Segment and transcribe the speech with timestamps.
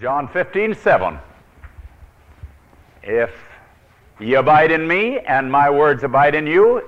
[0.00, 1.18] John 15, 7.
[3.02, 3.30] If
[4.18, 6.82] ye abide in me, and my words abide in you,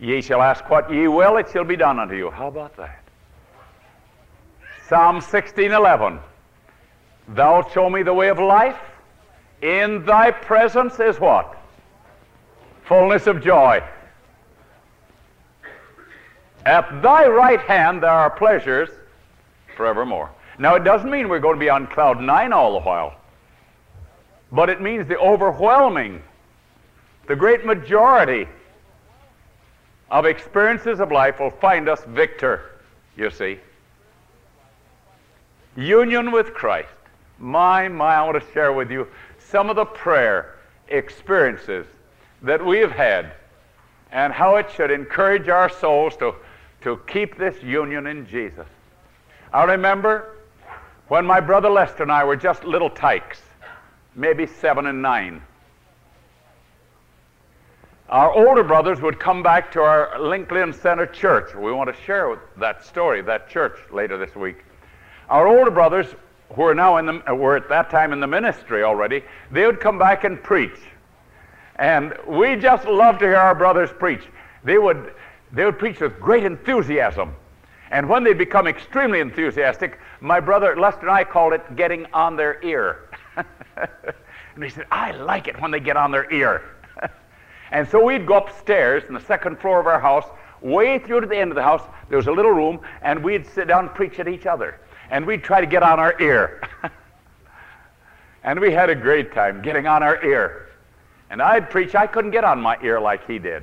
[0.00, 2.30] ye shall ask what ye will, it shall be done unto you.
[2.30, 3.04] How about that?
[4.88, 6.18] Psalm 16, 11.
[7.28, 8.80] Thou show me the way of life.
[9.62, 11.56] In thy presence is what?
[12.84, 13.82] Fullness of joy.
[16.66, 18.90] At thy right hand there are pleasures
[19.76, 20.30] forevermore.
[20.58, 23.14] Now, it doesn't mean we're going to be on cloud nine all the while,
[24.52, 26.22] but it means the overwhelming,
[27.26, 28.46] the great majority
[30.10, 32.78] of experiences of life will find us victor,
[33.16, 33.58] you see.
[35.76, 36.88] Union with Christ.
[37.40, 40.54] My, my, I want to share with you some of the prayer
[40.88, 41.86] experiences
[42.42, 43.32] that we have had
[44.12, 46.34] and how it should encourage our souls to,
[46.82, 48.66] to keep this union in Jesus.
[49.52, 50.33] I remember
[51.08, 53.40] when my brother Lester and I were just little tykes,
[54.14, 55.42] maybe seven and nine.
[58.08, 61.54] Our older brothers would come back to our Lincoln Center church.
[61.54, 64.64] We want to share that story, that church, later this week.
[65.28, 66.06] Our older brothers,
[66.54, 69.80] who are now in the, were at that time in the ministry already, they would
[69.80, 70.78] come back and preach.
[71.76, 74.22] And we just love to hear our brothers preach.
[74.62, 75.14] They would,
[75.52, 77.34] they would preach with great enthusiasm.
[77.94, 82.34] And when they become extremely enthusiastic, my brother Lester and I called it getting on
[82.34, 83.08] their ear.
[83.36, 86.74] and he said, I like it when they get on their ear.
[87.70, 90.24] and so we'd go upstairs in the second floor of our house,
[90.60, 91.82] way through to the end of the house.
[92.08, 94.80] There was a little room, and we'd sit down and preach at each other.
[95.08, 96.62] And we'd try to get on our ear.
[98.42, 100.68] and we had a great time getting on our ear.
[101.30, 103.62] And I'd preach, I couldn't get on my ear like he did.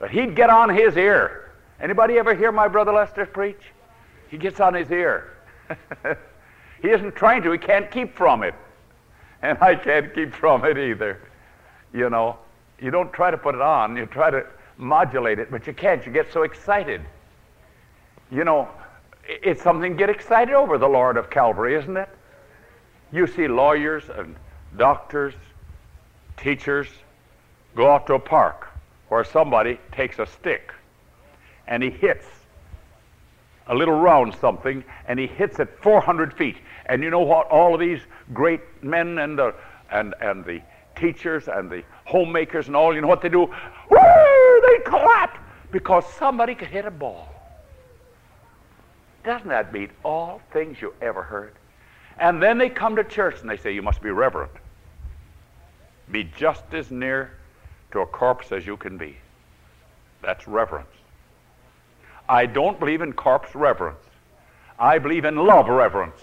[0.00, 1.43] But he'd get on his ear.
[1.80, 3.60] Anybody ever hear my brother Lester preach?
[4.28, 5.32] He gets on his ear.
[6.82, 8.54] he isn't trying to, he can't keep from it.
[9.42, 11.20] And I can't keep from it either.
[11.92, 12.38] You know,
[12.80, 16.04] you don't try to put it on, you try to modulate it, but you can't.
[16.04, 17.00] You get so excited.
[18.30, 18.68] You know,
[19.26, 22.08] it's something to get excited over, the Lord of Calvary, isn't it?
[23.12, 24.34] You see lawyers and
[24.76, 25.34] doctors,
[26.36, 26.88] teachers
[27.76, 28.68] go out to a park
[29.08, 30.72] where somebody takes a stick
[31.66, 32.26] and he hits
[33.66, 36.56] a little round something and he hits it 400 feet.
[36.86, 37.48] And you know what?
[37.48, 38.00] All of these
[38.32, 39.54] great men and the,
[39.90, 40.60] and, and the
[40.96, 43.40] teachers and the homemakers and all, you know what they do?
[43.90, 44.60] Woo!
[44.66, 45.38] They clap
[45.70, 47.28] because somebody could hit a ball.
[49.24, 51.54] Doesn't that beat all things you ever heard?
[52.18, 54.52] And then they come to church and they say, You must be reverent.
[56.12, 57.32] Be just as near
[57.92, 59.16] to a corpse as you can be.
[60.22, 60.86] That's reverence.
[62.28, 63.98] I don't believe in corpse reverence.
[64.78, 66.20] I believe in love reverence.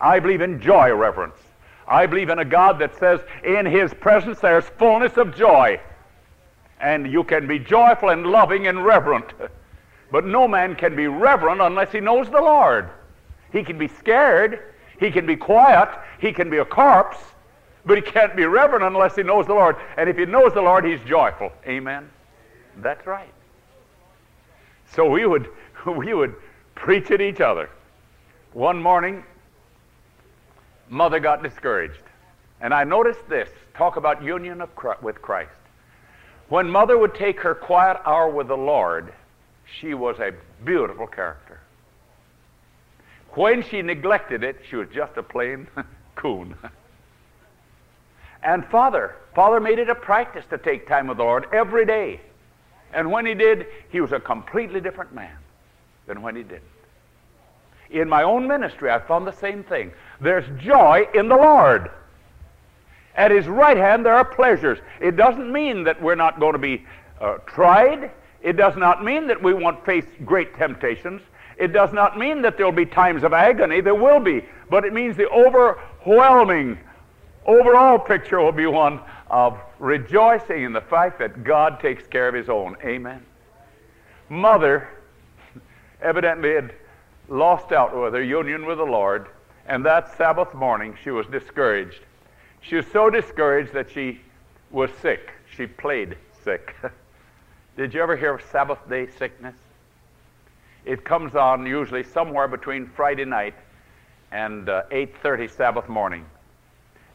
[0.00, 1.36] I believe in joy reverence.
[1.86, 5.80] I believe in a God that says, in his presence there's fullness of joy.
[6.80, 9.32] And you can be joyful and loving and reverent.
[10.10, 12.90] But no man can be reverent unless he knows the Lord.
[13.52, 17.18] He can be scared, he can be quiet, he can be a corpse,
[17.84, 19.76] but he can't be reverent unless he knows the Lord.
[19.96, 21.52] And if he knows the Lord, he's joyful.
[21.66, 22.08] Amen.
[22.78, 23.33] That's right.
[24.94, 25.48] So we would
[25.86, 26.34] we would
[26.74, 27.68] preach at each other.
[28.52, 29.24] One morning,
[30.88, 32.00] mother got discouraged.
[32.60, 34.70] And I noticed this talk about union of,
[35.02, 35.50] with Christ.
[36.48, 39.12] When mother would take her quiet hour with the Lord,
[39.80, 40.32] she was a
[40.64, 41.60] beautiful character.
[43.30, 45.66] When she neglected it, she was just a plain
[46.14, 46.54] coon.
[48.42, 52.20] and father, father made it a practice to take time with the Lord every day.
[52.94, 55.36] And when he did, he was a completely different man
[56.06, 56.62] than when he didn't.
[57.90, 59.92] In my own ministry, I found the same thing.
[60.20, 61.90] There's joy in the Lord.
[63.16, 64.78] At his right hand, there are pleasures.
[65.00, 66.84] It doesn't mean that we're not going to be
[67.20, 68.10] uh, tried.
[68.42, 71.20] It does not mean that we won't face great temptations.
[71.56, 73.80] It does not mean that there'll be times of agony.
[73.80, 74.44] There will be.
[74.70, 76.78] But it means the overwhelming,
[77.46, 79.00] overall picture will be one
[79.34, 82.76] of rejoicing in the fact that God takes care of his own.
[82.84, 83.20] Amen.
[84.28, 84.88] Mother
[86.00, 86.72] evidently had
[87.28, 89.26] lost out with her union with the Lord,
[89.66, 91.98] and that Sabbath morning she was discouraged.
[92.60, 94.20] She was so discouraged that she
[94.70, 95.32] was sick.
[95.56, 96.76] She played sick.
[97.76, 99.56] Did you ever hear of Sabbath day sickness?
[100.84, 103.54] It comes on usually somewhere between Friday night
[104.30, 106.24] and uh, 8:30 Sabbath morning.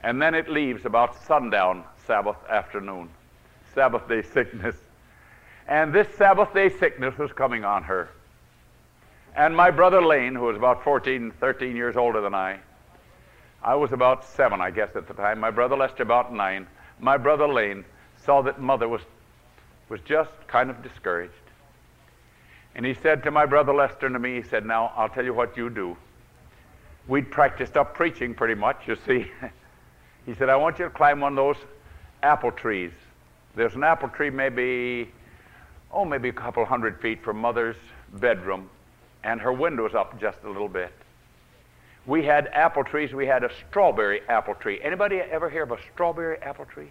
[0.03, 3.07] And then it leaves about sundown Sabbath afternoon,
[3.75, 4.75] Sabbath day sickness.
[5.67, 8.09] And this Sabbath day sickness was coming on her.
[9.35, 12.57] And my brother Lane, who was about 14, 13 years older than I,
[13.61, 15.39] I was about seven, I guess, at the time.
[15.39, 16.65] My brother Lester about nine.
[16.99, 17.85] My brother Lane
[18.25, 19.01] saw that mother was,
[19.87, 21.33] was just kind of discouraged.
[22.73, 25.25] And he said to my brother Lester and to me, he said, Now, I'll tell
[25.25, 25.95] you what you do.
[27.07, 29.29] We'd practiced up preaching pretty much, you see.
[30.25, 31.57] he said, I want you to climb one of those
[32.23, 32.91] apple trees.
[33.55, 35.09] There's an apple tree maybe,
[35.91, 37.77] oh, maybe a couple hundred feet from mother's
[38.13, 38.69] bedroom,
[39.23, 40.93] and her window's up just a little bit.
[42.05, 43.13] We had apple trees.
[43.13, 44.79] We had a strawberry apple tree.
[44.81, 46.89] Anybody ever hear of a strawberry apple tree?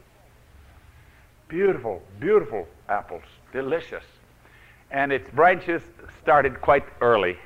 [1.49, 4.05] Beautiful, beautiful apples, delicious.
[4.91, 5.83] And its branches
[6.23, 7.37] started quite early.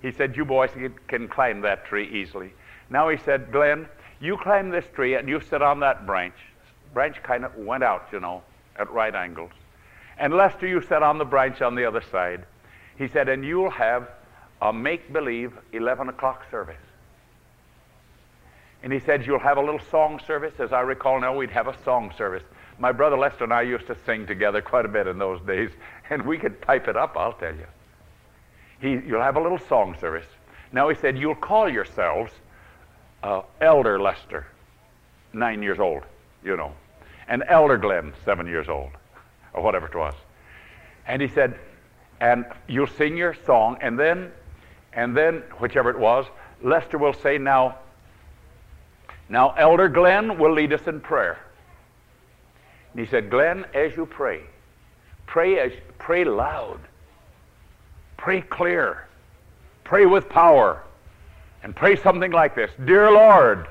[0.00, 0.70] He said, You boys
[1.06, 2.52] can climb that tree easily.
[2.90, 3.86] Now he said, Glenn,
[4.20, 6.34] you climb this tree and you sit on that branch.
[6.94, 8.42] Branch kind of went out, you know,
[8.76, 9.52] at right angles.
[10.18, 12.44] And Lester, you sit on the branch on the other side.
[12.96, 14.08] He said, and you'll have
[14.60, 16.76] a make believe 11 o'clock service.
[18.82, 20.54] And he said, You'll have a little song service.
[20.58, 22.42] As I recall now, we'd have a song service.
[22.78, 25.70] My brother Lester and I used to sing together quite a bit in those days,
[26.10, 27.66] and we could pipe it up, I'll tell you.
[28.80, 30.26] He, you'll have a little song service.
[30.72, 32.32] Now he said, You'll call yourselves
[33.22, 34.46] uh, Elder Lester,
[35.32, 36.02] nine years old,
[36.44, 36.72] you know,
[37.32, 38.90] and Elder Glenn, seven years old,
[39.54, 40.12] or whatever it was.
[41.06, 41.58] And he said,
[42.20, 44.30] and you'll sing your song, and then,
[44.92, 46.26] and then, whichever it was,
[46.62, 47.78] Lester will say, Now,
[49.30, 51.38] now, Elder Glenn will lead us in prayer.
[52.92, 54.42] And he said, Glenn, as you pray,
[55.24, 56.80] pray as pray loud,
[58.18, 59.06] pray clear,
[59.84, 60.82] pray with power,
[61.62, 62.70] and pray something like this.
[62.84, 63.68] Dear Lord,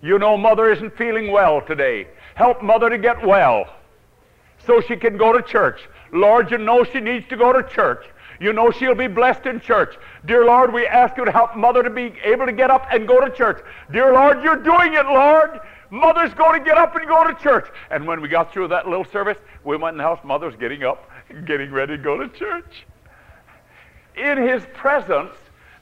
[0.00, 2.06] you know mother isn't feeling well today.
[2.36, 3.66] Help mother to get well
[4.66, 5.80] so she can go to church.
[6.12, 8.04] Lord, you know she needs to go to church.
[8.38, 9.96] You know she'll be blessed in church.
[10.26, 13.08] Dear Lord, we ask you to help mother to be able to get up and
[13.08, 13.64] go to church.
[13.90, 15.60] Dear Lord, you're doing it, Lord.
[15.88, 17.68] Mother's going to get up and go to church.
[17.90, 20.20] And when we got through that little service, we went in the house.
[20.22, 21.08] Mother's getting up,
[21.46, 22.84] getting ready to go to church.
[24.14, 25.32] In his presence,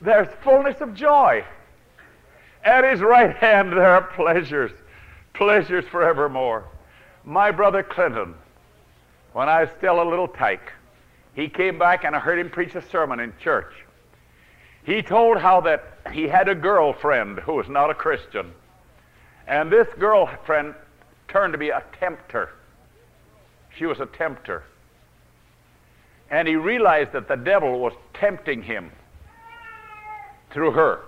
[0.00, 1.44] there's fullness of joy.
[2.62, 4.70] At his right hand, there are pleasures,
[5.34, 6.64] pleasures forevermore.
[7.24, 8.34] My brother Clinton,
[9.32, 10.72] when I was still a little tyke,
[11.34, 13.72] he came back and I heard him preach a sermon in church.
[14.84, 18.52] He told how that he had a girlfriend who was not a Christian.
[19.46, 20.74] And this girlfriend
[21.28, 22.50] turned to be a tempter.
[23.76, 24.62] She was a tempter.
[26.30, 28.90] And he realized that the devil was tempting him
[30.50, 31.00] through her.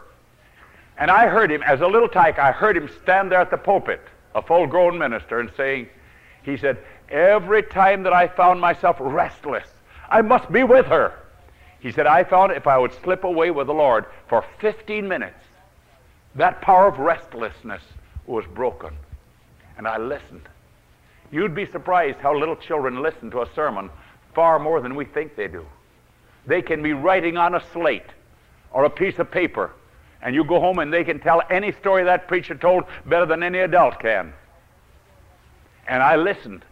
[0.98, 3.58] And I heard him, as a little tyke, I heard him stand there at the
[3.58, 4.00] pulpit,
[4.36, 5.88] a full grown minister, and saying,
[6.42, 6.78] he said,
[7.08, 9.66] every time that I found myself restless,
[10.08, 11.14] I must be with her.
[11.80, 15.38] He said, I found if I would slip away with the Lord for 15 minutes,
[16.34, 17.82] that power of restlessness
[18.26, 18.94] was broken.
[19.78, 20.48] And I listened.
[21.30, 23.90] You'd be surprised how little children listen to a sermon
[24.34, 25.64] far more than we think they do.
[26.46, 28.10] They can be writing on a slate
[28.70, 29.72] or a piece of paper,
[30.22, 33.42] and you go home and they can tell any story that preacher told better than
[33.42, 34.32] any adult can.
[35.86, 36.64] And I listened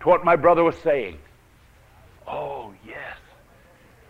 [0.00, 1.18] to what my brother was saying.
[2.26, 3.16] Oh, yes.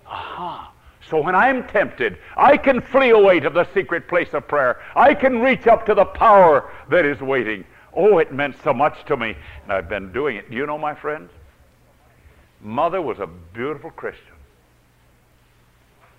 [0.06, 0.72] Aha.
[1.08, 4.80] So when I'm tempted, I can flee away to the secret place of prayer.
[4.94, 7.64] I can reach up to the power that is waiting.
[7.94, 10.50] Oh, it meant so much to me, and I've been doing it.
[10.50, 11.30] Do you know, my friends?
[12.60, 14.34] Mother was a beautiful Christian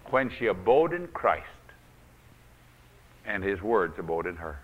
[0.09, 1.45] when she abode in Christ
[3.27, 4.59] and his words abode in her.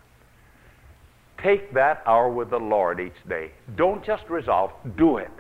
[1.37, 3.51] Take that hour with the Lord each day.
[3.75, 5.31] Don't just resolve, do it.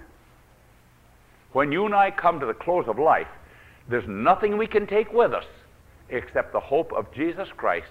[1.53, 3.27] When you and I come to the close of life,
[3.87, 5.45] there's nothing we can take with us
[6.09, 7.87] except the hope of Jesus Christ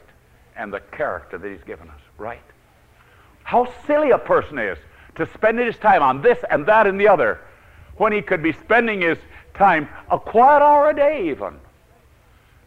[0.57, 2.43] and the character that he's given us, right?
[3.45, 4.79] How silly a person is
[5.17, 7.41] to spend his time on this and that and the other
[7.97, 9.19] when he could be spending his
[9.55, 11.55] time a quiet hour a day even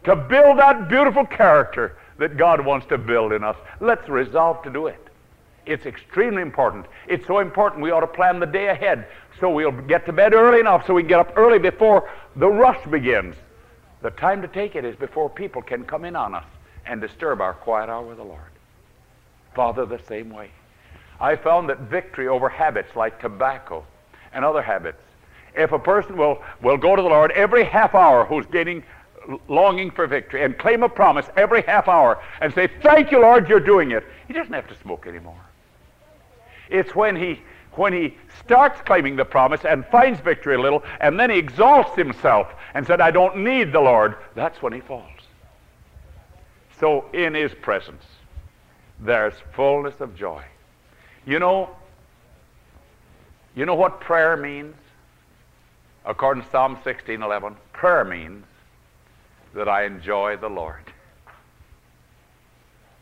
[0.04, 3.56] to build that beautiful character that God wants to build in us.
[3.80, 5.00] Let's resolve to do it.
[5.66, 6.86] It's extremely important.
[7.08, 9.06] It's so important we ought to plan the day ahead
[9.40, 12.48] so we'll get to bed early enough so we can get up early before the
[12.48, 13.34] rush begins.
[14.02, 16.44] The time to take it is before people can come in on us
[16.86, 18.40] and disturb our quiet hour with the Lord.
[19.54, 20.50] Father, the same way.
[21.18, 23.84] I found that victory over habits like tobacco
[24.32, 25.00] and other habits,
[25.54, 28.84] if a person will, will go to the Lord every half hour who's gaining
[29.48, 33.48] longing for victory and claim a promise every half hour and say, Thank you, Lord,
[33.48, 35.40] you're doing it, he doesn't have to smoke anymore.
[36.68, 37.40] It's when he
[37.72, 41.94] when he starts claiming the promise and finds victory a little, and then he exalts
[41.94, 45.04] himself and said, I don't need the Lord, that's when he falls.
[46.80, 48.02] So in his presence,
[49.00, 50.42] there's fullness of joy.
[51.26, 51.70] You know,
[53.54, 54.74] you know what prayer means?
[56.04, 58.44] According to Psalm 16:11, prayer means
[59.56, 60.92] that I enjoy the Lord.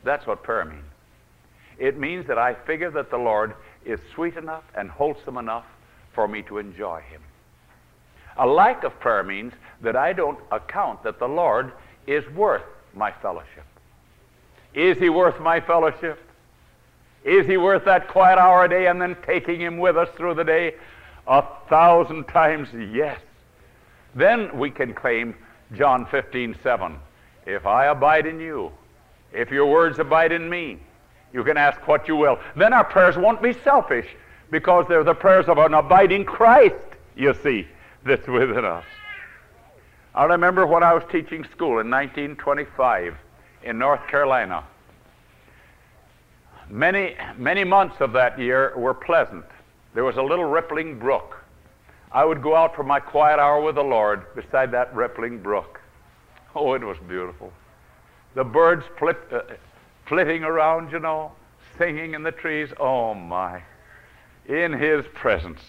[0.04, 0.84] That's what prayer means.
[1.78, 5.64] It means that I figure that the Lord is sweet enough and wholesome enough
[6.14, 7.20] for me to enjoy him.
[8.37, 11.73] A lack of prayer means that I don't account that the Lord
[12.06, 12.62] is worth
[12.94, 13.64] my fellowship.
[14.75, 16.18] Is he worth my fellowship?
[17.25, 20.34] Is he worth that quiet hour a day and then taking him with us through
[20.34, 20.75] the day?
[21.26, 23.18] A thousand times yes.
[24.14, 25.34] Then we can claim
[25.73, 26.97] John 15, 7.
[27.47, 28.73] If I abide in you,
[29.33, 30.78] if your words abide in me,
[31.33, 32.38] you can ask what you will.
[32.56, 34.06] Then our prayers won't be selfish
[34.50, 36.76] because they're the prayers of an abiding Christ,
[37.16, 37.66] you see,
[38.04, 38.85] that's within us.
[40.14, 43.16] I remember when I was teaching school in 1925
[43.64, 44.62] in North Carolina.
[46.71, 49.44] Many, many months of that year were pleasant.
[49.94, 51.43] There was a little rippling brook.
[52.14, 55.80] I would go out for my quiet hour with the Lord beside that rippling brook.
[56.54, 57.52] Oh, it was beautiful.
[58.37, 59.40] The birds uh,
[60.06, 61.33] flitting around, you know,
[61.76, 62.68] singing in the trees.
[62.78, 63.62] Oh, my.
[64.47, 65.61] In His presence,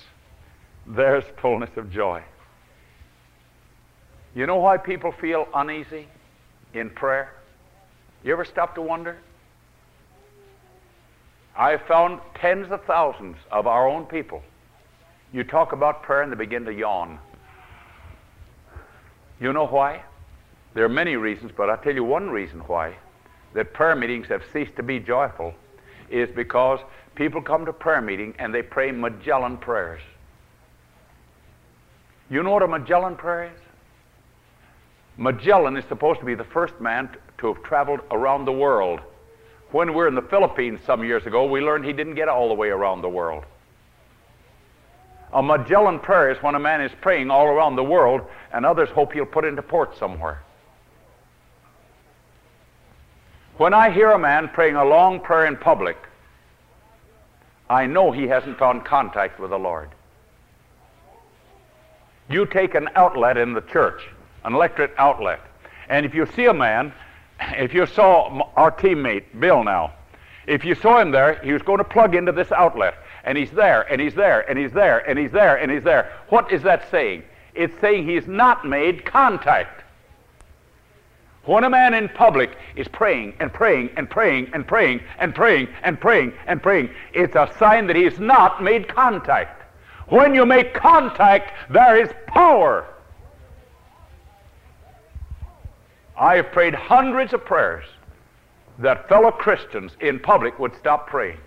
[0.86, 2.22] there's fullness of joy.
[4.36, 6.08] You know why people feel uneasy
[6.76, 7.34] in prayer?
[8.24, 9.18] You ever stop to wonder?
[11.58, 14.44] I've found tens of thousands of our own people.
[15.34, 17.20] You talk about prayer and they begin to yawn.
[19.40, 20.04] You know why?
[20.74, 22.96] There are many reasons, but I'll tell you one reason why
[23.54, 25.54] that prayer meetings have ceased to be joyful
[26.10, 26.80] is because
[27.16, 30.02] people come to prayer meeting and they pray Magellan prayers.
[32.30, 33.62] You know what a Magellan prayer is?
[35.18, 39.00] Magellan is supposed to be the first man to have traveled around the world.
[39.72, 42.50] When we were in the Philippines some years ago, we learned he didn't get all
[42.50, 43.46] the way around the world.
[45.36, 48.22] A Magellan prayer is when a man is praying all around the world
[48.54, 50.42] and others hope he'll put into port somewhere.
[53.58, 55.98] When I hear a man praying a long prayer in public,
[57.70, 59.90] I know he hasn't found contact with the Lord.
[62.30, 64.08] You take an outlet in the church,
[64.46, 65.42] an electric outlet,
[65.90, 66.94] and if you see a man,
[67.42, 69.96] if you saw our teammate, Bill now,
[70.48, 73.52] if you saw him there, he was going to plug into this outlet, and he's
[73.52, 76.12] there, and he's there, and he's there, and he's there, and he's there.
[76.30, 77.24] What is that saying?
[77.56, 79.84] It's saying he's not made contact.
[81.46, 85.68] When a man in public is praying and praying and praying and praying and praying
[85.84, 89.64] and praying and praying, it's a sign that he's not made contact.
[90.08, 92.88] When you make contact, there is power.
[96.18, 97.86] I have prayed hundreds of prayers
[98.80, 101.38] that fellow Christians in public would stop praying.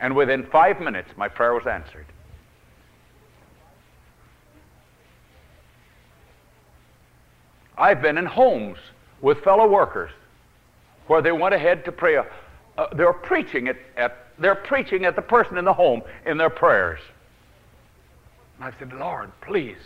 [0.00, 2.06] And within five minutes, my prayer was answered.
[7.76, 8.78] I've been in homes
[9.20, 10.10] with fellow workers
[11.06, 12.16] where they went ahead to pray.
[12.16, 12.24] Uh,
[12.94, 17.00] they're preaching at, at they're preaching at the person in the home in their prayers.
[18.56, 19.78] And I said, Lord, please,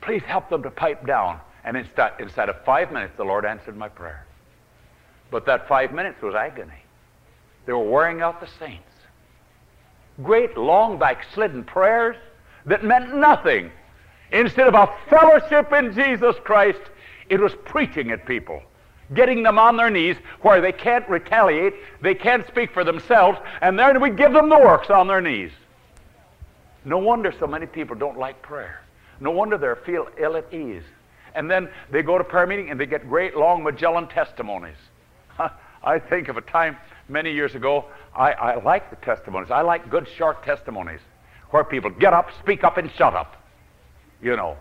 [0.00, 1.40] please help them to pipe down.
[1.64, 4.24] And instead, inside of five minutes, the Lord answered my prayer.
[5.30, 6.82] But that five minutes was agony.
[7.64, 8.95] They were wearing out the saints.
[10.22, 12.16] Great, long, backslidden prayers
[12.64, 13.70] that meant nothing.
[14.32, 16.80] Instead of a fellowship in Jesus Christ,
[17.28, 18.62] it was preaching at people,
[19.14, 23.78] getting them on their knees where they can't retaliate, they can't speak for themselves, and
[23.78, 25.52] then we give them the works on their knees.
[26.84, 28.80] No wonder so many people don't like prayer.
[29.20, 30.84] No wonder they feel ill at ease.
[31.34, 34.76] And then they go to prayer meeting and they get great long Magellan testimonies.
[35.84, 36.76] I think of a time
[37.08, 37.84] many years ago,
[38.14, 39.50] I, I like the testimonies.
[39.50, 41.00] I like good short testimonies
[41.50, 43.36] where people get up, speak up, and shut up.
[44.22, 44.56] You know.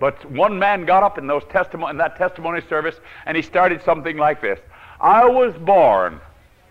[0.00, 3.82] But one man got up in those testimony in that testimony service and he started
[3.82, 4.58] something like this.
[5.00, 6.20] I was born.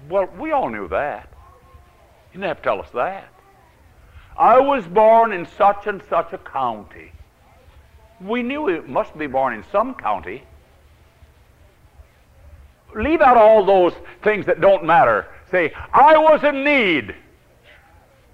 [0.10, 1.30] Well, we all knew that.
[2.34, 3.30] You didn't have to tell us that.
[4.38, 7.12] I was born in such and such a county.
[8.20, 10.44] We knew it must be born in some county.
[12.96, 15.28] Leave out all those things that don't matter.
[15.52, 17.16] Say, I was in need,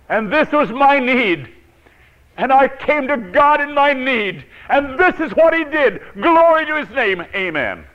[0.07, 1.49] and this was my need,
[2.37, 6.01] and I came to God in my need, and this is what He did.
[6.19, 7.21] Glory to His name.
[7.33, 7.85] Amen.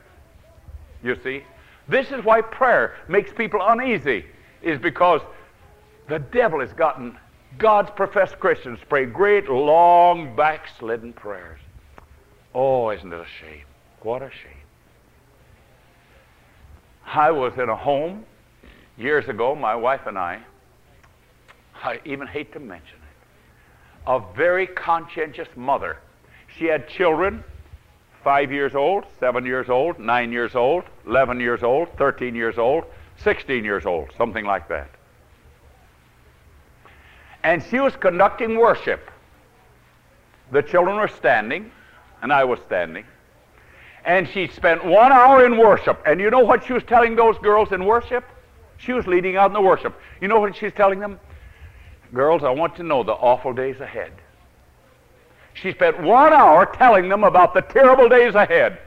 [1.02, 1.42] You see?
[1.88, 4.24] This is why prayer makes people uneasy,
[4.62, 5.20] is because
[6.08, 7.18] the devil has gotten
[7.58, 11.60] God's professed Christians to pray great, long, backslidden prayers.
[12.54, 13.64] Oh, isn't it a shame?
[14.02, 14.63] What a shame.
[17.06, 18.24] I was in a home
[18.96, 20.40] years ago, my wife and I,
[21.82, 25.98] I even hate to mention it, a very conscientious mother.
[26.56, 27.44] She had children,
[28.22, 32.84] five years old, seven years old, nine years old, 11 years old, 13 years old,
[33.18, 34.88] 16 years old, something like that.
[37.42, 39.10] And she was conducting worship.
[40.50, 41.70] The children were standing,
[42.22, 43.04] and I was standing.
[44.04, 46.02] And she spent one hour in worship.
[46.06, 48.24] And you know what she was telling those girls in worship?
[48.76, 49.98] She was leading out in the worship.
[50.20, 51.18] You know what she's telling them?
[52.12, 54.12] Girls, I want to know the awful days ahead.
[55.54, 58.78] She spent one hour telling them about the terrible days ahead.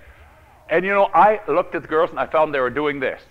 [0.70, 3.22] And you know, I looked at the girls and I found they were doing this.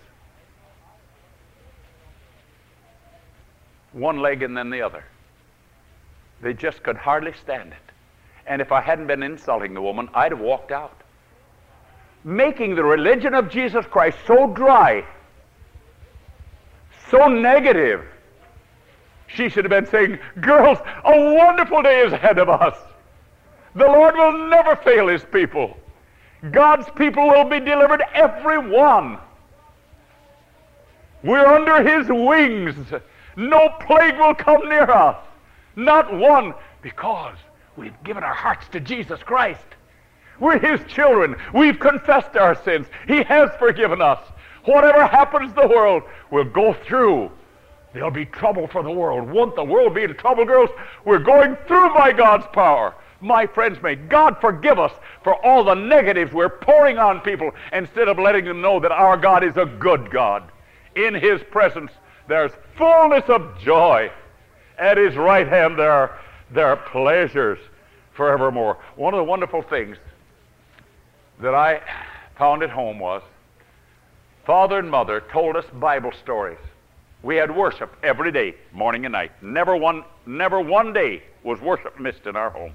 [3.93, 5.05] One leg and then the other.
[6.43, 7.93] They just could hardly stand it.
[8.47, 10.96] And if I hadn't been insulting the woman, I'd have walked out.
[12.27, 15.05] Making the religion of Jesus Christ so dry,
[17.09, 18.05] so negative.
[19.29, 22.77] She should have been saying, Girls, a wonderful day is ahead of us.
[23.77, 25.77] The Lord will never fail his people.
[26.51, 29.19] God's people will be delivered, every one.
[31.23, 32.75] We're under his wings.
[33.37, 35.25] No plague will come near us.
[35.77, 37.37] Not one, because
[37.77, 39.76] we've given our hearts to Jesus Christ.
[40.41, 41.37] We're his children.
[41.55, 42.87] We've confessed our sins.
[43.07, 44.21] He has forgiven us.
[44.65, 47.31] Whatever happens to the world, we'll go through.
[47.93, 49.31] There'll be trouble for the world.
[49.31, 50.71] Won't the world be in trouble, girls?
[51.05, 52.95] We're going through by God's power.
[53.21, 54.93] My friends, may God forgive us
[55.25, 59.17] for all the negatives we're pouring on people instead of letting them know that our
[59.17, 60.51] God is a good God.
[60.95, 61.93] In His presence,
[62.29, 64.11] there's fullness of joy.
[64.79, 66.19] At His right hand, there are,
[66.51, 67.59] there are pleasures
[68.13, 68.79] forevermore.
[68.97, 69.97] One of the wonderful things
[71.41, 71.81] that I
[72.37, 73.23] found at home was
[74.45, 76.59] father and mother told us Bible stories.
[77.23, 79.33] We had worship every day, morning and night.
[79.43, 82.73] Never one, never one day was worship missed in our home.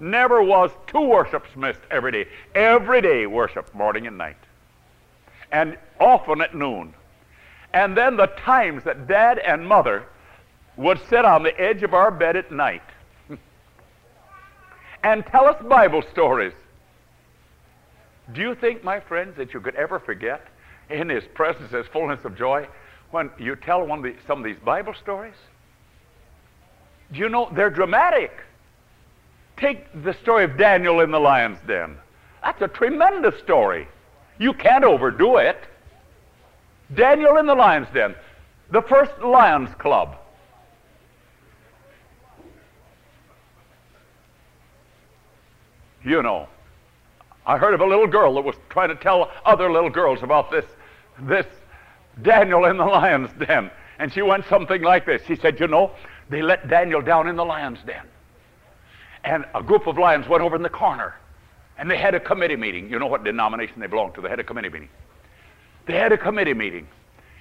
[0.00, 2.26] Never was two worships missed every day.
[2.54, 4.36] Every day worship, morning and night.
[5.52, 6.94] And often at noon.
[7.74, 10.04] And then the times that dad and mother
[10.76, 12.82] would sit on the edge of our bed at night
[15.04, 16.54] and tell us Bible stories.
[18.32, 20.46] Do you think, my friends, that you could ever forget
[20.90, 22.66] in His presence His fullness of joy
[23.10, 25.34] when you tell one of the, some of these Bible stories?
[27.12, 28.32] Do you know they're dramatic?
[29.58, 31.96] Take the story of Daniel in the lion's den.
[32.42, 33.86] That's a tremendous story.
[34.38, 35.58] You can't overdo it.
[36.94, 38.14] Daniel in the lion's den,
[38.70, 40.16] the first Lions Club.
[46.04, 46.48] You know,
[47.46, 50.50] I heard of a little girl that was trying to tell other little girls about
[50.50, 50.64] this,
[51.20, 51.46] this
[52.22, 53.70] Daniel in the lion's den.
[53.98, 55.22] And she went something like this.
[55.26, 55.90] She said, You know,
[56.30, 58.06] they let Daniel down in the lion's den.
[59.24, 61.14] And a group of lions went over in the corner.
[61.78, 62.90] And they had a committee meeting.
[62.90, 64.20] You know what denomination they belonged to.
[64.20, 64.88] They had a committee meeting.
[65.86, 66.86] They had a committee meeting.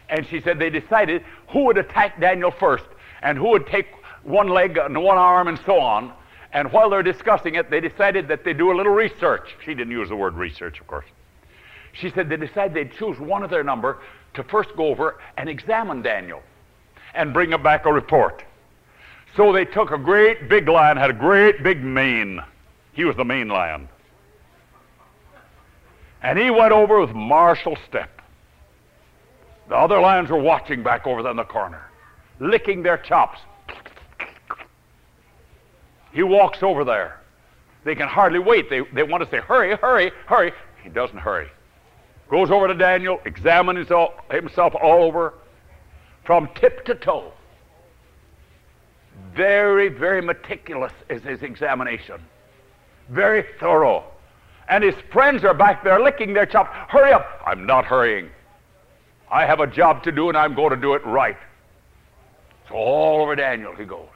[0.10, 2.86] And she said they decided who would attack Daniel first
[3.22, 3.88] and who would take
[4.24, 6.14] one leg and one arm and so on.
[6.54, 9.56] And while they're discussing it, they decided that they'd do a little research.
[9.64, 11.06] She didn't use the word research, of course.
[11.94, 14.00] She said they decided they'd choose one of their number
[14.34, 16.42] to first go over and examine Daniel
[17.14, 18.44] and bring him back a report.
[19.36, 22.42] So they took a great big lion, had a great big mane.
[22.94, 23.88] He was the main lion.
[26.22, 28.22] And he went over with martial step.
[29.70, 31.82] The other lions were watching back over there in the corner,
[32.40, 33.40] licking their chops.
[36.12, 37.20] He walks over there.
[37.84, 38.70] They can hardly wait.
[38.70, 40.54] They, they want to say, hurry, hurry, hurry.
[40.84, 41.50] He doesn't hurry.
[42.30, 45.34] Goes over to Daniel, examines himself, himself all over
[46.24, 47.32] from tip to toe.
[49.36, 52.22] Very, very meticulous is his examination.
[53.10, 54.04] Very thorough.
[54.70, 56.70] And his friends are back there licking their chops.
[56.90, 57.28] Hurry up.
[57.46, 58.30] I'm not hurrying.
[59.30, 61.38] I have a job to do and I'm going to do it right.
[62.70, 64.08] So all over Daniel he goes.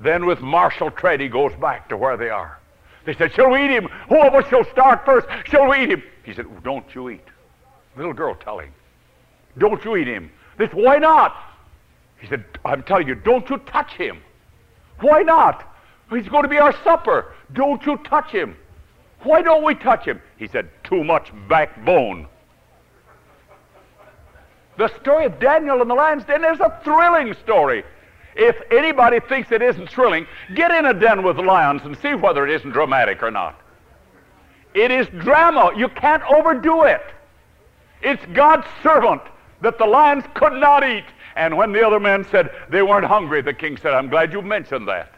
[0.00, 2.58] Then with martial tread, he goes back to where they are.
[3.04, 3.88] They said, Shall we eat him?
[4.08, 5.26] Who of us shall start first?
[5.46, 6.02] Shall we eat him?
[6.24, 7.24] He said, Don't you eat.
[7.96, 8.72] Little girl telling.
[9.58, 10.30] Don't you eat him.
[10.58, 11.36] This, why not?
[12.18, 14.20] He said, I'm telling you, don't you touch him.
[15.00, 15.70] Why not?
[16.10, 17.34] He's going to be our supper.
[17.52, 18.56] Don't you touch him.
[19.22, 20.20] Why don't we touch him?
[20.36, 22.26] He said, Too much backbone.
[24.76, 27.84] The story of Daniel and the lion's den is a thrilling story.
[28.36, 32.46] If anybody thinks it isn't thrilling, get in a den with lions and see whether
[32.46, 33.60] it isn't dramatic or not.
[34.74, 35.72] It is drama.
[35.76, 37.02] You can't overdo it.
[38.02, 39.22] It's God's servant
[39.60, 41.04] that the lions could not eat.
[41.36, 44.42] And when the other men said they weren't hungry, the king said, I'm glad you
[44.42, 45.12] mentioned that.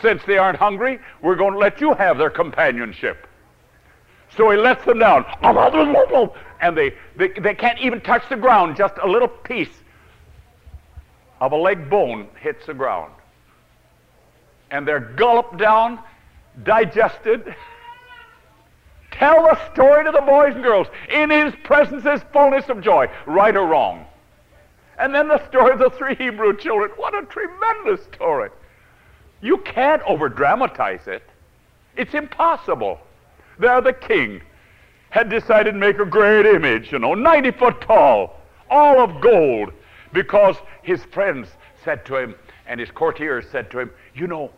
[0.00, 3.26] Since they aren't hungry, we're going to let you have their companionship.
[4.36, 5.24] So he lets them down.
[6.58, 8.78] And they, they, they can't even touch the ground.
[8.78, 9.68] Just a little piece
[11.40, 13.12] of a leg bone hits the ground.
[14.70, 16.00] And they're gulped down,
[16.64, 17.54] digested.
[19.12, 20.88] Tell the story to the boys and girls.
[21.10, 24.04] In his presence is fullness of joy, right or wrong.
[24.98, 26.90] And then the story of the three Hebrew children.
[26.96, 28.50] What a tremendous story.
[29.40, 31.22] You can't over dramatize it.
[31.96, 33.00] It's impossible.
[33.58, 34.42] There, the king
[35.10, 39.72] had decided to make a great image, you know, 90 foot tall, all of gold,
[40.16, 41.46] because his friends
[41.84, 42.34] said to him,
[42.66, 44.50] and his courtiers said to him, You know,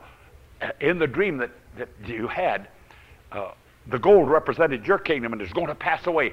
[0.81, 2.69] in the dream that, that you had,
[3.33, 3.51] uh,
[3.89, 6.33] the gold represented your kingdom and is going to pass away.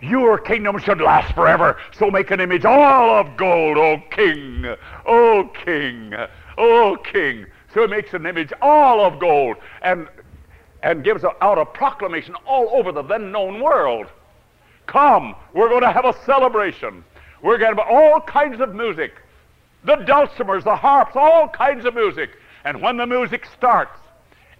[0.00, 1.78] Your kingdom should last forever.
[1.98, 4.64] So make an image all of gold, O king,
[5.04, 6.14] O king,
[6.56, 7.44] O king.
[7.74, 10.06] So he makes an image all of gold and,
[10.84, 14.06] and gives out a proclamation all over the then known world.
[14.86, 17.04] Come, we're going to have a celebration.
[17.42, 19.12] We're going to have all kinds of music
[19.84, 22.30] the dulcimers, the harps, all kinds of music.
[22.64, 23.98] And when the music starts,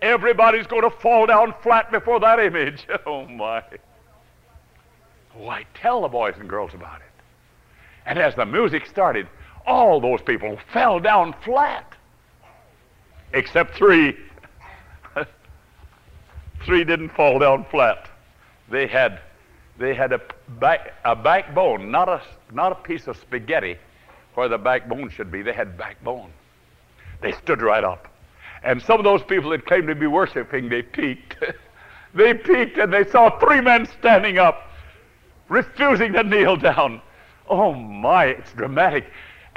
[0.01, 2.87] everybody's going to fall down flat before that image.
[3.07, 3.63] Oh, my.
[3.63, 3.77] Oh,
[5.35, 7.23] Why, tell the boys and girls about it.
[8.07, 9.29] And as the music started,
[9.67, 11.93] all those people fell down flat,
[13.35, 14.17] except three.
[16.65, 18.09] three didn't fall down flat.
[18.71, 19.21] They had,
[19.79, 20.21] they had a,
[20.61, 22.21] back, a backbone, not a,
[22.53, 23.77] not a piece of spaghetti
[24.35, 25.43] where the backbone should be.
[25.43, 26.31] They had backbone.
[27.21, 28.09] They stood right up.
[28.63, 31.37] And some of those people that claimed to be worshiping, they peeked.
[32.15, 34.69] they peeked and they saw three men standing up
[35.49, 37.01] refusing to kneel down.
[37.49, 39.07] Oh my, it's dramatic.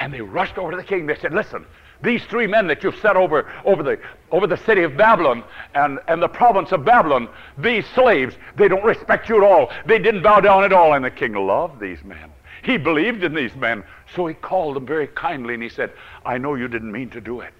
[0.00, 1.06] And they rushed over to the king.
[1.06, 1.66] They said, Listen,
[2.02, 3.98] these three men that you've set over, over, the,
[4.32, 8.84] over the city of Babylon and, and the province of Babylon, these slaves, they don't
[8.84, 9.70] respect you at all.
[9.86, 10.94] They didn't bow down at all.
[10.94, 12.30] And the king loved these men.
[12.62, 13.84] He believed in these men.
[14.14, 15.92] So he called them very kindly and he said,
[16.24, 17.54] I know you didn't mean to do it.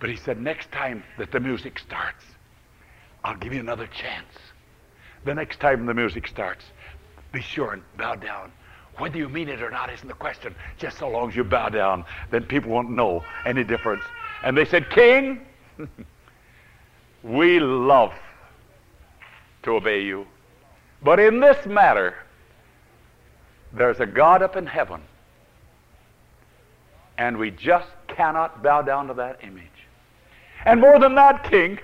[0.00, 2.24] But he said, next time that the music starts,
[3.22, 4.34] I'll give you another chance.
[5.24, 6.64] The next time the music starts,
[7.32, 8.50] be sure and bow down.
[9.00, 10.54] Whether you mean it or not isn't the question.
[10.78, 14.02] Just so long as you bow down, then people won't know any difference.
[14.44, 15.40] And they said, King,
[17.22, 18.12] we love
[19.62, 20.26] to obey you.
[21.02, 22.14] But in this matter,
[23.72, 25.00] there's a God up in heaven.
[27.16, 29.66] And we just cannot bow down to that image.
[30.66, 31.78] And more than that, King,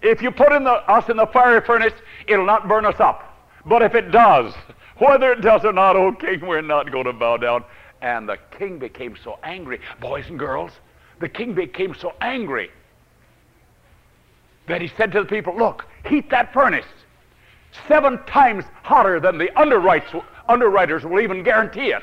[0.00, 1.94] if you put in the, us in the fiery furnace,
[2.28, 3.28] it'll not burn us up.
[3.66, 4.52] But if it does,
[5.02, 7.64] whether it does or not, oh king, we're not going to bow down.
[8.00, 10.70] And the king became so angry, boys and girls,
[11.20, 12.70] the king became so angry
[14.68, 16.86] that he said to the people, Look, heat that furnace
[17.88, 22.02] seven times hotter than the underwriters will even guarantee it.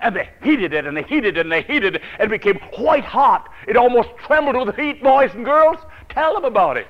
[0.00, 2.58] And they heated it and they heated it and they heated it and it became
[2.78, 3.50] white hot.
[3.66, 5.78] It almost trembled with heat, boys and girls.
[6.08, 6.86] Tell them about it.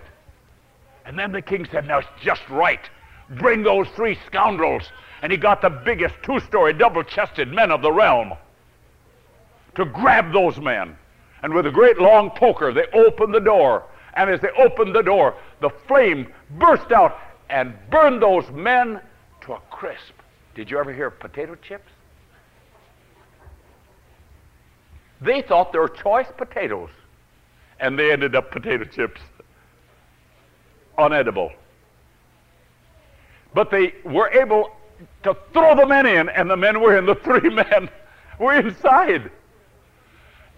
[1.04, 2.88] And then the king said, Now it's just right.
[3.30, 4.90] Bring those three scoundrels.
[5.22, 8.34] And he got the biggest two story, double chested men of the realm
[9.74, 10.96] to grab those men.
[11.42, 13.84] And with a great long poker, they opened the door.
[14.14, 17.18] And as they opened the door, the flame burst out
[17.50, 19.00] and burned those men
[19.42, 20.14] to a crisp.
[20.54, 21.90] Did you ever hear of potato chips?
[25.20, 26.90] They thought they were choice potatoes
[27.80, 29.20] and they ended up potato chips.
[30.98, 31.52] Unedible.
[33.56, 34.70] But they were able
[35.22, 37.06] to throw the men in, and the men were in.
[37.06, 37.88] The three men
[38.38, 39.30] were inside.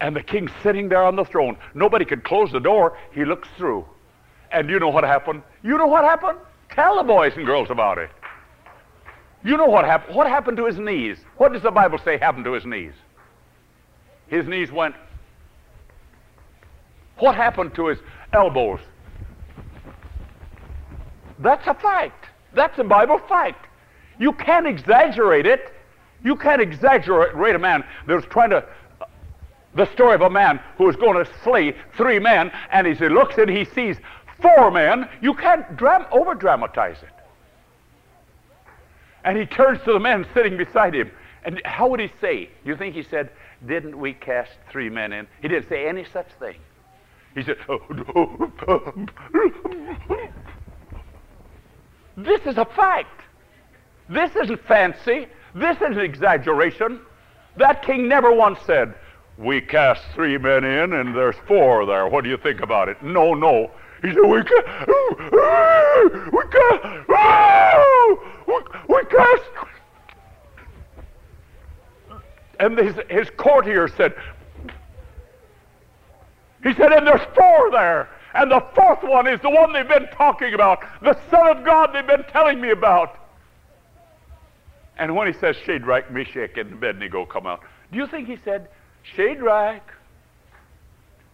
[0.01, 1.55] And the king's sitting there on the throne.
[1.73, 2.97] Nobody could close the door.
[3.13, 3.85] He looks through.
[4.51, 5.43] And you know what happened?
[5.63, 6.39] You know what happened?
[6.71, 8.09] Tell the boys and girls about it.
[9.45, 10.17] You know what happened?
[10.17, 11.19] What happened to his knees?
[11.37, 12.93] What does the Bible say happened to his knees?
[14.27, 14.95] His knees went
[17.17, 17.99] what happened to his
[18.33, 18.81] elbows?
[21.39, 22.28] That's a fact.
[22.53, 23.67] That's a Bible fact.
[24.19, 25.73] You can't exaggerate it.
[26.23, 28.65] You can't exaggerate a man that was trying to,
[29.75, 33.07] the story of a man who was going to slay three men, and as he
[33.07, 33.97] looks and he sees
[34.41, 37.09] four men, you can't dram- over dramatize it.
[39.23, 41.11] And he turns to the men sitting beside him.
[41.43, 42.49] And how would he say?
[42.65, 43.29] You think he said,
[43.65, 45.27] Didn't we cast three men in?
[45.41, 46.55] He didn't say any such thing.
[47.35, 47.79] He said, oh,
[52.23, 53.21] This is a fact.
[54.09, 55.27] This isn't fancy.
[55.55, 56.99] This isn't exaggeration.
[57.55, 58.93] That king never once said,
[59.37, 62.07] We cast three men in and there's four there.
[62.07, 63.01] What do you think about it?
[63.01, 63.71] No, no.
[64.01, 64.87] He said, We cast,
[66.33, 66.83] we cast,
[68.89, 69.43] we cast.
[72.59, 74.13] And his, his courtiers said,
[76.63, 78.09] He said, And there's four there.
[78.39, 81.91] And the fourth one is the one they've been talking about, the Son of God
[81.93, 83.19] they've been telling me about.
[84.97, 87.59] And when he says Shadrach, Meshach, and Abednego come out,
[87.91, 88.69] do you think he said
[89.03, 89.83] Shadrach,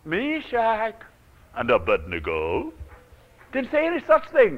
[0.03, 0.95] Meshach,
[1.55, 2.73] and Abednego?
[3.53, 4.57] Didn't say any such thing.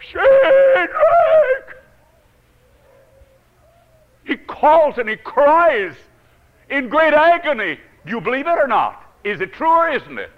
[0.00, 1.76] Shadrach!
[4.24, 5.94] He calls and he cries
[6.68, 7.78] in great agony.
[8.04, 9.03] Do you believe it or not?
[9.24, 10.30] Is it true or isn't it?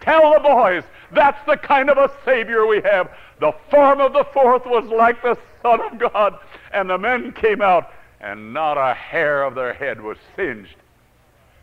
[0.00, 3.10] Tell the boys that's the kind of a Savior we have.
[3.40, 6.38] The form of the fourth was like the Son of God.
[6.72, 10.76] And the men came out, and not a hair of their head was singed.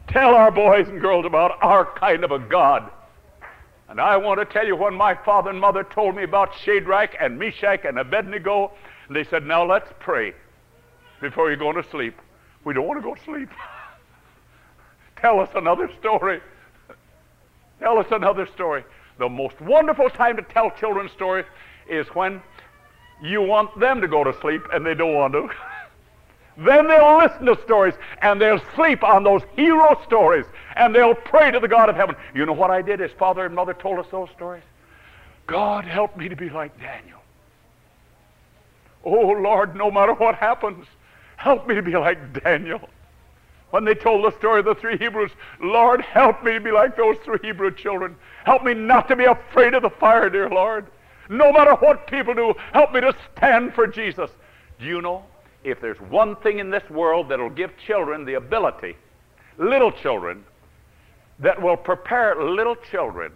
[0.07, 2.89] Tell our boys and girls about our kind of a God.
[3.87, 7.15] And I want to tell you when my father and mother told me about Shadrach
[7.19, 8.71] and Meshach and Abednego,
[9.09, 10.33] they said, Now let's pray
[11.21, 12.19] before you go to sleep.
[12.63, 13.49] We don't want to go to sleep.
[15.25, 16.39] Tell us another story.
[17.79, 18.83] Tell us another story.
[19.17, 21.47] The most wonderful time to tell children stories
[21.89, 22.43] is when
[23.23, 25.49] you want them to go to sleep and they don't want to.
[26.63, 31.49] then they'll listen to stories and they'll sleep on those hero stories and they'll pray
[31.49, 32.15] to the God of heaven.
[32.35, 34.61] You know what I did as father and mother told us those stories?
[35.47, 37.23] God help me to be like Daniel.
[39.03, 40.85] Oh Lord, no matter what happens,
[41.35, 42.88] help me to be like Daniel
[43.71, 46.95] when they told the story of the three Hebrews, Lord, help me to be like
[46.95, 48.15] those three Hebrew children.
[48.45, 50.88] Help me not to be afraid of the fire, dear Lord.
[51.30, 54.30] No matter what people do, help me to stand for Jesus.
[54.80, 55.23] Do you know,
[55.63, 58.95] if there's one thing in this world that'll give children the ability,
[59.58, 60.43] little children,
[61.39, 63.32] that will prepare little children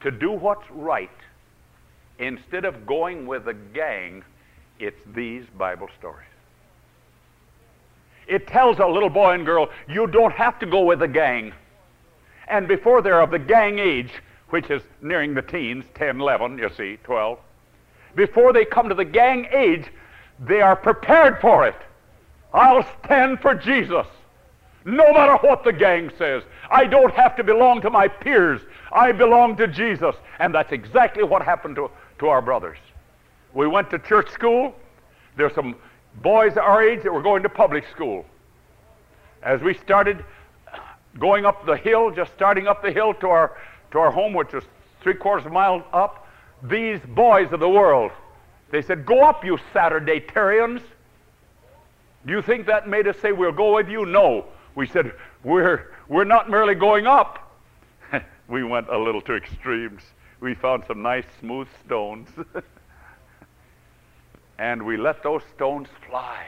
[0.00, 1.08] to do what's right
[2.18, 4.22] instead of going with a gang,
[4.78, 6.28] it's these Bible stories.
[8.26, 11.52] It tells a little boy and girl, you don't have to go with a gang.
[12.48, 14.10] And before they're of the gang age,
[14.50, 17.38] which is nearing the teens, 10, 11, you see, 12,
[18.14, 19.86] before they come to the gang age,
[20.38, 21.76] they are prepared for it.
[22.52, 24.06] I'll stand for Jesus.
[24.84, 28.60] No matter what the gang says, I don't have to belong to my peers.
[28.92, 30.14] I belong to Jesus.
[30.38, 32.78] And that's exactly what happened to, to our brothers.
[33.54, 34.74] We went to church school.
[35.36, 35.76] There's some
[36.22, 38.26] boys our age that were going to public school.
[39.42, 40.24] As we started
[41.18, 43.56] going up the hill, just starting up the hill to our,
[43.92, 44.64] to our home, which was
[45.00, 46.26] three quarters of a mile up,
[46.62, 48.10] these boys of the world,
[48.70, 50.82] they said, Go up, you Saturday Terrians.
[52.26, 54.04] Do you think that made us say, We'll go with you?
[54.04, 54.46] No.
[54.74, 55.12] We said,
[55.44, 57.56] We're, we're not merely going up.
[58.48, 60.02] we went a little to extremes.
[60.40, 62.28] We found some nice smooth stones.
[64.58, 66.46] and we let those stones fly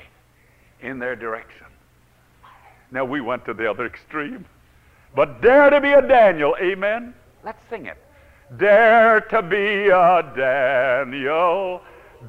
[0.81, 1.67] in their direction.
[2.91, 4.45] Now we went to the other extreme.
[5.15, 7.15] But dare to be a Daniel, amen?
[7.45, 7.97] Let's sing it.
[8.59, 11.83] Dare to be a Daniel,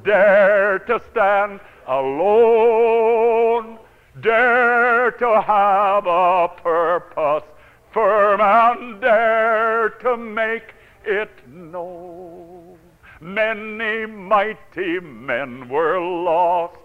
[0.03, 3.77] dare to stand alone,
[4.21, 7.43] dare to have a purpose
[7.91, 10.73] firm and dare to make
[11.05, 12.16] it known.
[13.19, 16.77] Many mighty men were lost,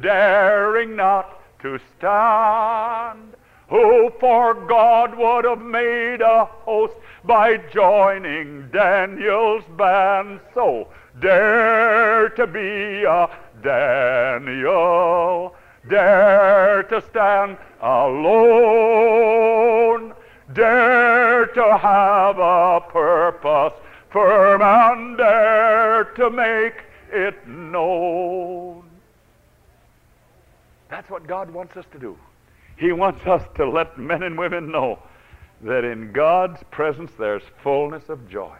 [0.00, 3.34] daring not to stand.
[3.68, 6.94] Who for God would have made a host
[7.24, 10.38] by joining Daniel's band.
[10.54, 10.88] So
[11.20, 13.28] dare to be a
[13.60, 15.56] Daniel,
[15.88, 18.94] dare to stand alone,
[20.52, 23.74] dare to have a purpose
[24.10, 26.74] firm and dare to make
[27.12, 28.84] it known.
[30.88, 32.16] That's what God wants us to do.
[32.76, 35.00] He wants us to let men and women know
[35.62, 38.56] that in God's presence there's fullness of joy.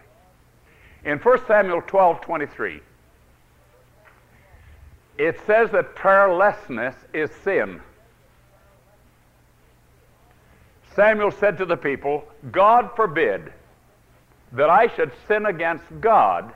[1.05, 2.81] In 1 Samuel 12 23,
[5.19, 7.81] it says that prayerlessness is sin.
[10.95, 13.53] Samuel said to the people, God forbid
[14.53, 16.53] that I should sin against God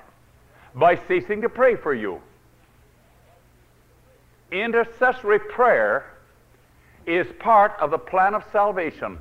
[0.75, 2.21] by ceasing to pray for you.
[4.51, 6.07] Intercessory prayer
[7.07, 9.19] is part of the plan of salvation.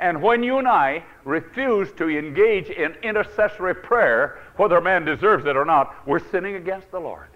[0.00, 5.44] And when you and I refuse to engage in intercessory prayer, whether a man deserves
[5.46, 7.28] it or not, we're sinning against the Lord.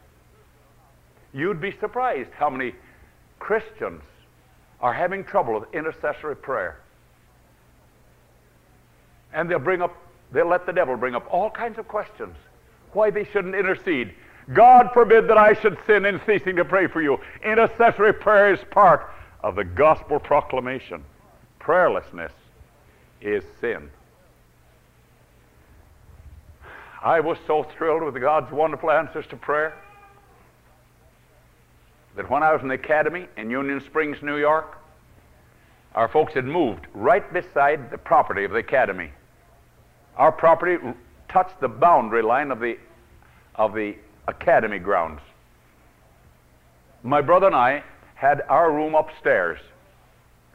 [1.34, 2.74] You'd be surprised how many
[3.40, 4.02] Christians
[4.80, 6.81] are having trouble with intercessory prayer.
[9.32, 9.96] And they'll bring up,
[10.32, 12.36] they'll let the devil bring up all kinds of questions.
[12.92, 14.14] Why they shouldn't intercede.
[14.52, 17.18] God forbid that I should sin in ceasing to pray for you.
[17.44, 19.08] Intercessory prayer is part
[19.42, 21.04] of the gospel proclamation.
[21.60, 22.32] Prayerlessness
[23.20, 23.90] is sin.
[27.02, 29.74] I was so thrilled with God's wonderful answers to prayer
[32.16, 34.78] that when I was in the academy in Union Springs, New York,
[35.94, 39.10] our folks had moved right beside the property of the academy.
[40.16, 40.78] Our property
[41.28, 42.78] touched the boundary line of the,
[43.54, 43.96] of the
[44.28, 45.20] academy grounds.
[47.02, 47.82] My brother and I
[48.14, 49.58] had our room upstairs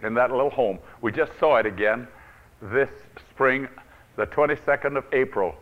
[0.04, 0.80] in that little home.
[1.02, 2.08] We just saw it again
[2.62, 2.90] this
[3.32, 3.68] spring,
[4.16, 5.56] the 22nd of April.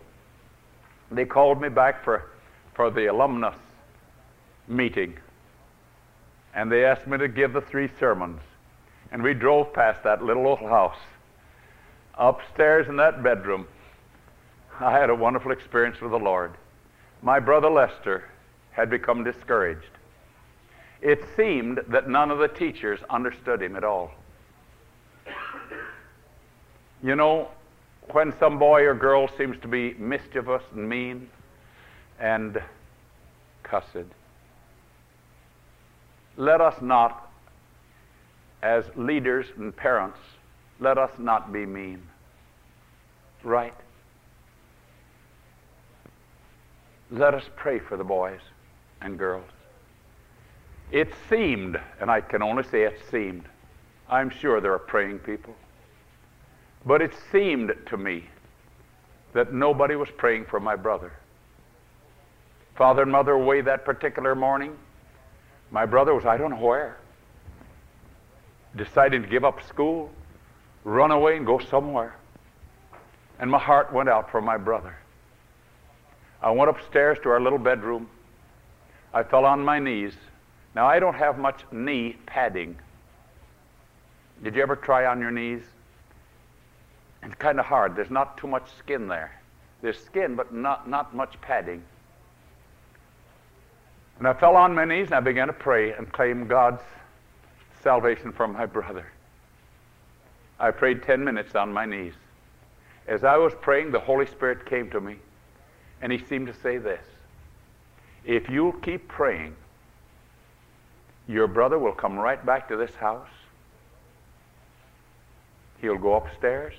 [1.12, 2.30] They called me back for,
[2.74, 3.56] for the alumnus
[4.68, 5.18] meeting,
[6.54, 8.42] and they asked me to give the three sermons.
[9.12, 10.98] And we drove past that little old house.
[12.16, 13.68] Upstairs in that bedroom,
[14.80, 16.52] I had a wonderful experience with the Lord.
[17.22, 18.26] My brother Lester
[18.72, 19.90] had become discouraged.
[21.02, 24.12] It seemed that none of the teachers understood him at all.
[27.02, 27.50] You know,
[28.12, 31.30] when some boy or girl seems to be mischievous and mean
[32.20, 32.62] and
[33.64, 34.10] cussed,
[36.36, 37.32] let us not,
[38.62, 40.20] as leaders and parents,
[40.80, 42.02] let us not be mean.
[43.44, 43.74] Right?
[47.18, 48.42] Let us pray for the boys
[49.02, 49.50] and girls.
[50.92, 53.46] It seemed, and I can only say it seemed,
[54.10, 55.56] I'm sure there are praying people
[56.86, 58.26] but it seemed to me
[59.34, 61.12] that nobody was praying for my brother.
[62.76, 64.78] Father and mother away that particular morning.
[65.72, 66.98] My brother was, I don't know where,
[68.76, 70.12] deciding to give up school,
[70.84, 72.16] run away, and go somewhere.
[73.40, 74.96] And my heart went out for my brother.
[76.46, 78.08] I went upstairs to our little bedroom.
[79.12, 80.14] I fell on my knees.
[80.76, 82.78] Now, I don't have much knee padding.
[84.44, 85.64] Did you ever try on your knees?
[87.24, 87.96] It's kind of hard.
[87.96, 89.42] There's not too much skin there.
[89.82, 91.82] There's skin, but not, not much padding.
[94.20, 96.84] And I fell on my knees and I began to pray and claim God's
[97.82, 99.08] salvation for my brother.
[100.60, 102.14] I prayed 10 minutes on my knees.
[103.08, 105.18] As I was praying, the Holy Spirit came to me
[106.02, 107.04] and he seemed to say this
[108.26, 109.56] If you'll keep praying,
[111.28, 113.30] your brother will come right back to this house.
[115.82, 116.74] He'll go upstairs.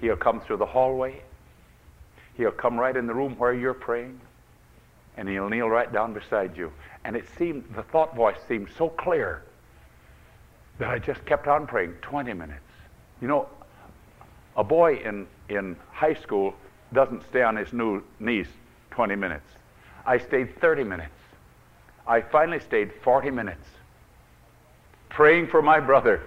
[0.00, 1.22] He'll come through the hallway.
[2.36, 4.20] He'll come right in the room where you're praying.
[5.16, 6.72] And he'll kneel right down beside you.
[7.04, 9.42] And it seemed, the thought voice seemed so clear
[10.78, 12.60] that I just kept on praying 20 minutes.
[13.20, 13.48] You know,
[14.56, 16.54] a boy in, in high school
[16.94, 17.68] doesn't stay on his
[18.18, 18.46] knees
[18.90, 19.46] 20 minutes.
[20.06, 21.10] I stayed 30 minutes.
[22.06, 23.66] I finally stayed 40 minutes
[25.14, 26.20] praying for my brother.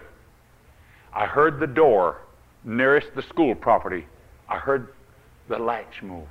[1.13, 2.21] I heard the door
[2.63, 4.05] nearest the school property,
[4.49, 4.93] I heard
[5.49, 6.27] the latch move.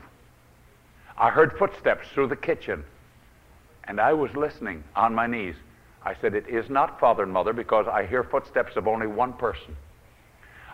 [1.19, 2.85] I heard footsteps through the kitchen.
[3.85, 5.55] And I was listening on my knees.
[6.03, 9.33] I said, It is not father and mother because I hear footsteps of only one
[9.35, 9.77] person.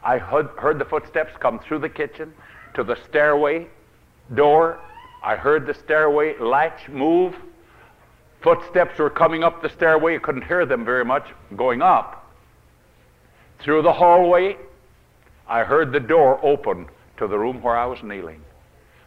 [0.03, 2.33] I heard, heard the footsteps come through the kitchen
[2.75, 3.67] to the stairway
[4.35, 4.81] door.
[5.23, 7.35] I heard the stairway latch move.
[8.43, 10.17] Footsteps were coming up the stairway.
[10.17, 12.31] I couldn't hear them very much going up.
[13.61, 14.57] Through the hallway,
[15.47, 18.43] I heard the door open to the room where I was kneeling.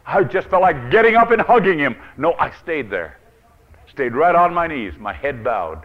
[0.06, 1.95] I just felt like getting up and hugging him.
[2.17, 3.17] No, I stayed there.
[3.89, 5.84] Stayed right on my knees, my head bowed.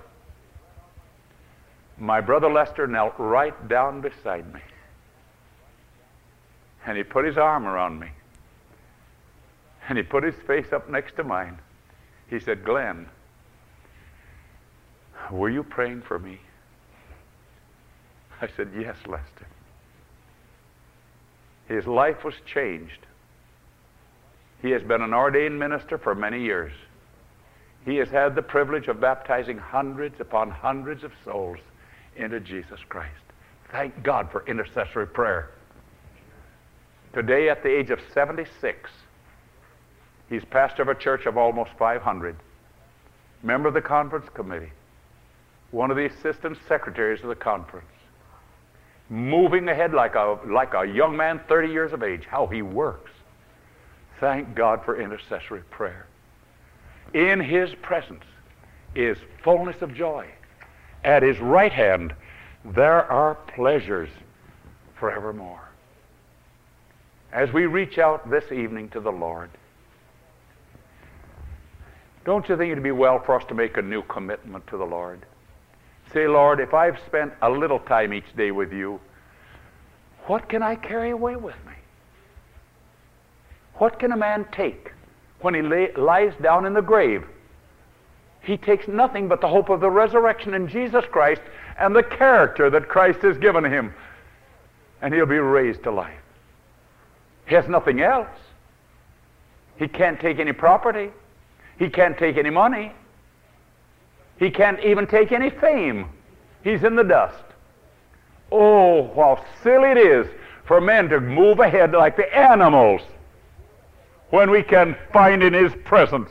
[1.99, 4.61] My brother Lester knelt right down beside me.
[6.87, 8.09] And he put his arm around me.
[9.89, 11.59] And he put his face up next to mine.
[12.29, 13.09] He said, Glenn,
[15.31, 16.41] were you praying for me?
[18.41, 19.47] I said, Yes, Lester.
[21.69, 23.07] His life was changed.
[24.63, 26.73] He has been an ordained minister for many years.
[27.85, 31.59] He has had the privilege of baptizing hundreds upon hundreds of souls
[32.17, 33.15] into Jesus Christ.
[33.71, 35.51] Thank God for intercessory prayer.
[37.13, 38.91] Today, at the age of 76,
[40.29, 42.37] he's pastor of a church of almost 500,
[43.43, 44.73] member of the conference committee,
[45.73, 47.87] one of the assistant secretaries of the conference.
[49.09, 53.11] moving ahead like a, like a young man 30 years of age, how he works.
[54.21, 56.07] Thank God for intercessory prayer.
[57.13, 58.23] In his presence
[58.95, 60.27] is fullness of joy.
[61.03, 62.15] At his right hand
[62.65, 64.11] there are pleasures
[64.99, 65.70] forevermore.
[67.33, 69.51] As we reach out this evening to the Lord,
[72.25, 74.85] don't you think it'd be well for us to make a new commitment to the
[74.85, 75.25] Lord?
[76.13, 79.01] Say, Lord, if I've spent a little time each day with you,
[80.27, 81.73] what can I carry away with me?
[83.75, 84.93] What can a man take
[85.41, 87.25] when he lay, lies down in the grave?
[88.43, 91.43] He takes nothing but the hope of the resurrection in Jesus Christ
[91.79, 93.95] and the character that Christ has given him.
[95.01, 96.21] And he'll be raised to life.
[97.51, 98.29] He has nothing else.
[99.77, 101.11] He can't take any property.
[101.81, 102.93] He can't take any money.
[104.39, 106.09] He can't even take any fame.
[106.63, 107.43] He's in the dust.
[108.53, 110.29] Oh, how silly it is
[110.65, 113.03] for men to move ahead like the animals
[114.31, 116.31] when we can find in His presence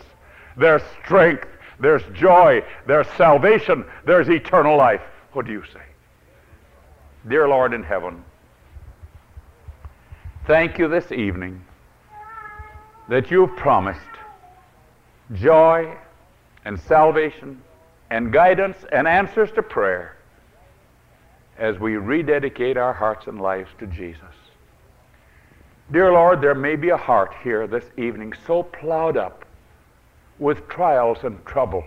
[0.55, 1.49] there's strength,
[1.81, 5.01] there's joy, there's salvation, there's eternal life.
[5.33, 5.81] What do you say?
[7.27, 8.23] Dear Lord in heaven,
[10.49, 11.63] thank you this evening
[13.07, 13.99] that you've promised
[15.35, 15.95] joy
[16.65, 17.61] and salvation
[18.09, 20.17] and guidance and answers to prayer
[21.59, 24.23] as we rededicate our hearts and lives to Jesus.
[25.91, 29.45] Dear Lord, there may be a heart here this evening so plowed up
[30.39, 31.83] with trials and trouble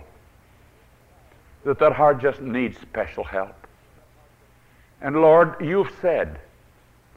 [1.65, 3.67] that that heart just needs special help.
[5.01, 6.39] And Lord, you've said,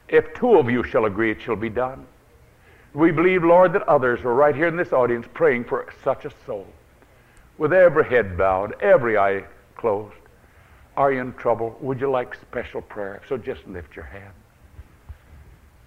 [0.09, 2.05] if two of you shall agree, it shall be done.
[2.93, 6.31] We believe, Lord, that others are right here in this audience praying for such a
[6.45, 6.67] soul
[7.57, 9.43] with every head bowed, every eye
[9.75, 10.15] closed.
[10.95, 11.77] Are you in trouble?
[11.81, 13.21] Would you like special prayer?
[13.29, 14.33] So just lift your hand.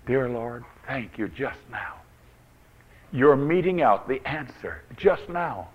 [0.06, 1.94] Dear Lord, thank you just now.
[3.12, 5.68] You're meeting out the answer just now.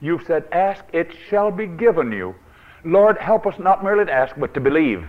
[0.00, 2.34] You've said, Ask, it shall be given you.
[2.84, 5.06] Lord, help us not merely to ask, but to believe.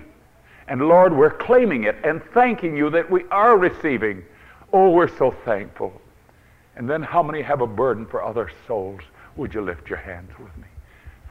[0.67, 4.23] And Lord, we're claiming it and thanking you that we are receiving.
[4.71, 6.01] Oh, we're so thankful.
[6.75, 9.01] And then how many have a burden for other souls?
[9.35, 10.67] Would you lift your hands with me?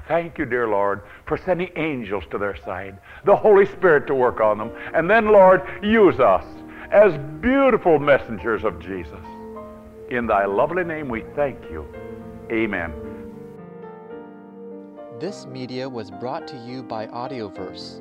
[0.09, 4.41] Thank you, dear Lord, for sending angels to their side, the Holy Spirit to work
[4.41, 4.73] on them.
[4.93, 6.45] And then, Lord, use us
[6.91, 9.25] as beautiful messengers of Jesus.
[10.11, 11.87] In thy lovely name we thank you.
[12.51, 12.93] Amen.
[15.21, 18.01] This media was brought to you by Audioverse,